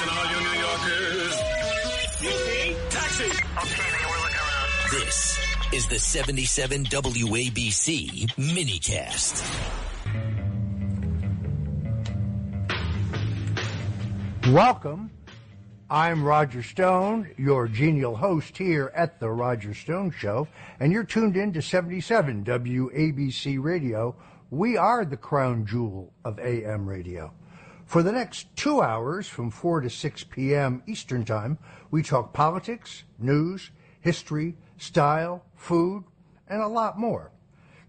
[0.00, 1.36] Listen, all you New Yorkers.
[2.88, 3.24] Taxi!
[3.24, 4.90] Okay, man, we're looking around.
[4.92, 5.38] This
[5.74, 9.44] is the 77 WABC minicast.
[14.54, 15.10] Welcome.
[15.90, 20.48] I'm Roger Stone, your genial host here at The Roger Stone Show,
[20.78, 24.16] and you're tuned in to 77 WABC Radio.
[24.48, 27.34] We are the crown jewel of AM radio.
[27.90, 30.80] For the next two hours, from 4 to 6 p.m.
[30.86, 31.58] Eastern Time,
[31.90, 36.04] we talk politics, news, history, style, food,
[36.46, 37.32] and a lot more.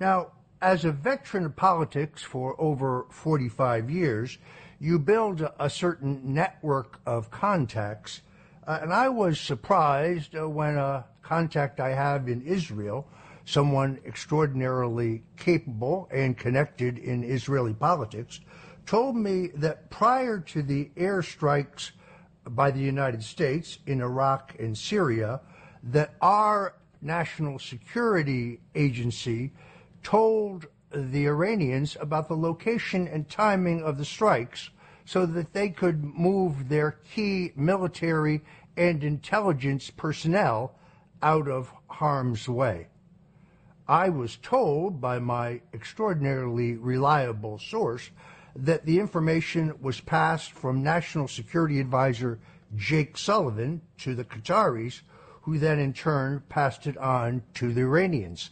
[0.00, 0.28] Now,
[0.62, 4.38] as a veteran of politics for over 45 years,
[4.78, 8.22] you build a certain network of contacts.
[8.66, 13.06] Uh, and I was surprised uh, when a contact I have in Israel,
[13.44, 18.40] someone extraordinarily capable and connected in Israeli politics,
[18.86, 21.90] told me that prior to the airstrikes
[22.44, 25.40] by the United States in Iraq and Syria,
[25.82, 29.52] that our national security agency
[30.02, 34.70] told the Iranians about the location and timing of the strikes
[35.04, 38.42] so that they could move their key military
[38.76, 40.74] and intelligence personnel
[41.22, 42.86] out of harm's way.
[43.86, 48.10] I was told by my extraordinarily reliable source
[48.56, 52.38] that the information was passed from National Security Advisor
[52.76, 55.00] Jake Sullivan to the Qataris,
[55.42, 58.50] who then in turn passed it on to the Iranians.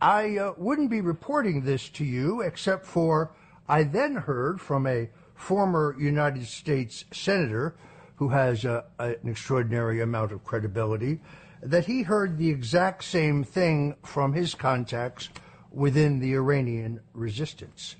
[0.00, 3.32] I uh, wouldn't be reporting this to you except for
[3.68, 7.74] I then heard from a former United States Senator
[8.16, 8.84] who has an
[9.24, 11.20] extraordinary amount of credibility
[11.62, 15.30] that he heard the exact same thing from his contacts
[15.70, 17.96] within the Iranian resistance.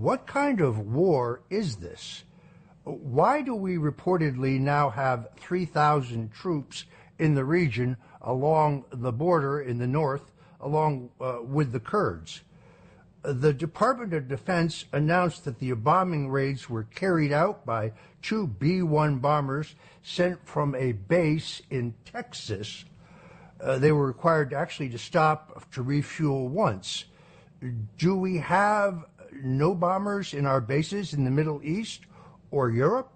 [0.00, 2.24] What kind of war is this?
[2.84, 6.86] Why do we reportedly now have 3,000 troops
[7.18, 12.40] in the region along the border in the north, along uh, with the Kurds?
[13.20, 18.80] The Department of Defense announced that the bombing raids were carried out by two B
[18.80, 22.86] 1 bombers sent from a base in Texas.
[23.60, 27.04] Uh, they were required actually to stop to refuel once.
[27.98, 29.04] Do we have
[29.42, 32.02] no bombers in our bases in the Middle East
[32.50, 33.10] or Europe?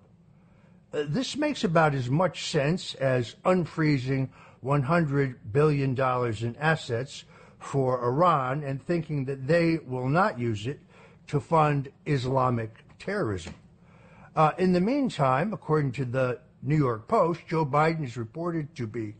[0.92, 4.28] Uh, this makes about as much sense as unfreezing
[4.64, 7.24] $100 billion in assets
[7.58, 10.80] for Iran and thinking that they will not use it
[11.28, 13.54] to fund Islamic terrorism.
[14.36, 18.86] Uh, in the meantime, according to the New York Post, Joe Biden is reported to
[18.86, 19.14] be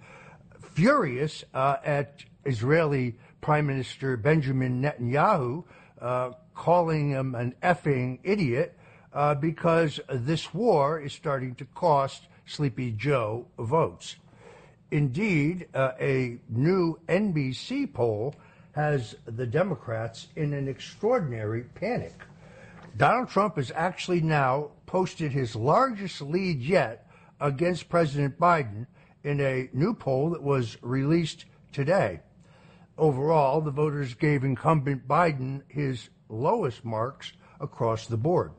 [0.75, 5.65] furious uh, at Israeli Prime Minister Benjamin Netanyahu,
[6.55, 8.77] calling him an effing idiot
[9.13, 14.17] uh, because this war is starting to cost Sleepy Joe votes.
[14.91, 18.35] Indeed, uh, a new NBC poll
[18.73, 22.15] has the Democrats in an extraordinary panic.
[22.97, 27.09] Donald Trump has actually now posted his largest lead yet
[27.41, 28.87] against President Biden
[29.25, 32.21] in a new poll that was released today.
[32.97, 38.53] Overall, the voters gave incumbent Biden his lowest marks across the board.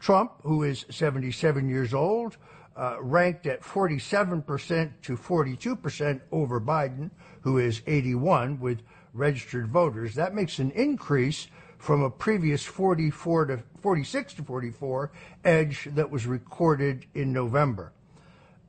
[0.00, 2.36] Trump, who is 77 years old,
[2.76, 10.14] uh, ranked at 47% to 42% over Biden, who is 81 with registered voters.
[10.14, 15.12] That makes an increase from a previous 44 to 46 to 44
[15.44, 17.92] edge that was recorded in November.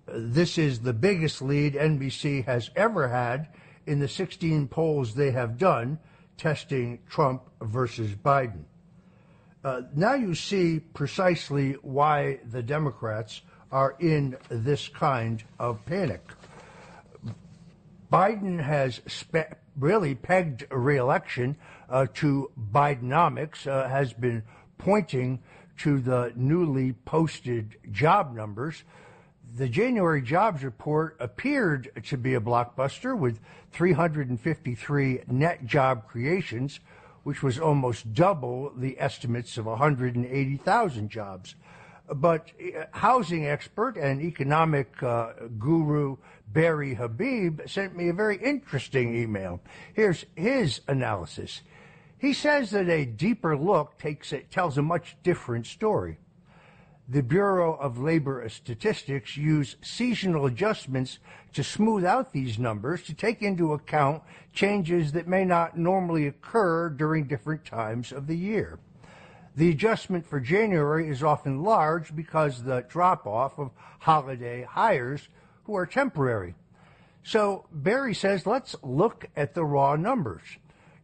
[0.08, 3.50] This is the biggest lead NBC has ever had
[3.90, 5.98] in the 16 polls they have done
[6.38, 8.64] testing Trump versus Biden.
[9.64, 13.42] Uh, now you see precisely why the Democrats
[13.72, 16.22] are in this kind of panic.
[18.14, 21.58] Biden has spe- really pegged reelection
[21.90, 24.44] uh, to Bidenomics, uh, has been
[24.78, 25.40] pointing
[25.78, 28.84] to the newly posted job numbers.
[29.60, 33.42] The January jobs report appeared to be a blockbuster with
[33.74, 36.80] 353 net job creations,
[37.24, 41.56] which was almost double the estimates of 180,000 jobs.
[42.10, 46.16] But uh, housing expert and economic uh, guru
[46.48, 49.60] Barry Habib sent me a very interesting email.
[49.94, 51.64] Here's his analysis.
[52.18, 56.18] He says that a deeper look takes it tells a much different story.
[57.12, 61.18] The Bureau of Labor Statistics use seasonal adjustments
[61.54, 64.22] to smooth out these numbers to take into account
[64.54, 68.78] changes that may not normally occur during different times of the year.
[69.56, 75.30] The adjustment for January is often large because the drop off of holiday hires
[75.64, 76.54] who are temporary.
[77.24, 80.44] So Barry says, let's look at the raw numbers.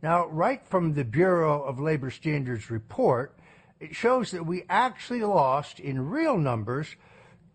[0.04, 3.36] Now, right from the Bureau of Labor Standards report,
[3.80, 6.96] it shows that we actually lost in real numbers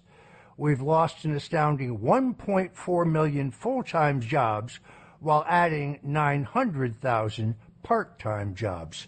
[0.56, 4.80] We've lost an astounding 1.4 million full time jobs
[5.22, 9.08] while adding 900,000 part time jobs.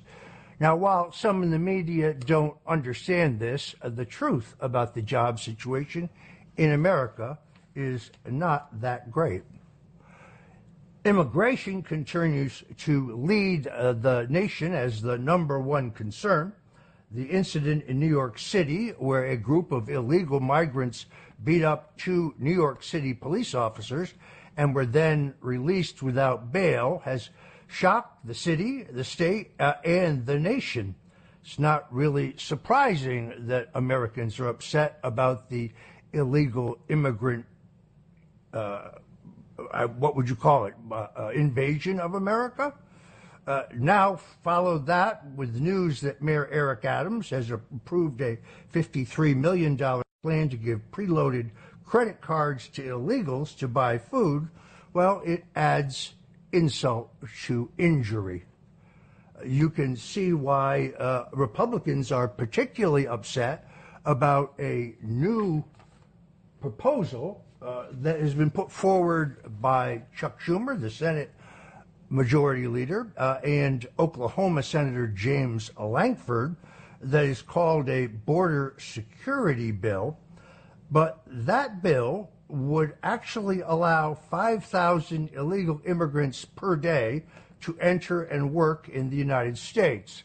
[0.59, 5.39] Now, while some in the media don't understand this, uh, the truth about the job
[5.39, 6.09] situation
[6.55, 7.39] in America
[7.75, 9.41] is not that great.
[11.03, 16.53] Immigration continues to lead uh, the nation as the number one concern.
[17.11, 21.07] The incident in New York City, where a group of illegal migrants
[21.43, 24.13] beat up two New York City police officers,
[24.57, 27.29] and were then released without bail has
[27.67, 30.95] shocked the city, the state, uh, and the nation.
[31.43, 35.71] It's not really surprising that Americans are upset about the
[36.13, 37.45] illegal immigrant,
[38.53, 38.91] uh,
[39.71, 42.73] uh what would you call it, uh, uh, invasion of America?
[43.45, 48.37] Uh, now, follow that with news that Mayor Eric Adams has approved a
[48.73, 49.75] $53 million
[50.23, 51.49] plan to give preloaded
[51.85, 54.49] credit cards to illegals to buy food,
[54.93, 56.13] well, it adds
[56.51, 57.11] insult
[57.45, 58.45] to injury.
[59.45, 63.67] You can see why uh, Republicans are particularly upset
[64.05, 65.63] about a new
[66.61, 71.31] proposal uh, that has been put forward by Chuck Schumer, the Senate
[72.09, 76.55] Majority Leader, uh, and Oklahoma Senator James Lankford,
[77.01, 80.17] that is called a border security bill.
[80.93, 87.23] But that bill would actually allow 5,000 illegal immigrants per day
[87.61, 90.21] to enter and work in the United States.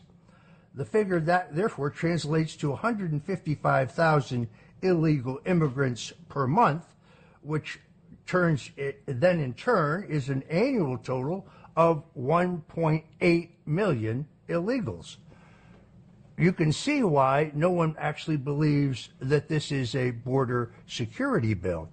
[0.75, 4.49] The figure that therefore translates to 155,000
[4.83, 6.85] illegal immigrants per month,
[7.41, 7.81] which
[8.27, 15.17] turns it, then in turn is an annual total of 1.8 million illegals
[16.39, 21.89] you can see why no one actually believes that this is a border security bill.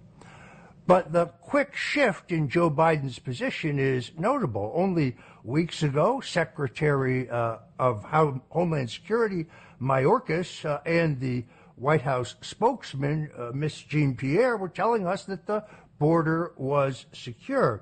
[0.88, 4.72] But the quick shift in Joe Biden's position is notable.
[4.76, 9.48] Only weeks ago, Secretary uh, of Homeland Security
[9.82, 11.44] Mayorkas uh, and the
[11.76, 15.66] White House spokesman, uh, Jean Pierre, were telling us that the
[15.98, 17.82] border was secure.